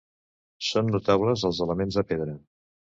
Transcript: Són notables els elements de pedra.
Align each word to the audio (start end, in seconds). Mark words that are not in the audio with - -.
Són 0.69 0.89
notables 0.97 1.47
els 1.51 1.63
elements 1.69 2.01
de 2.03 2.09
pedra. 2.15 2.39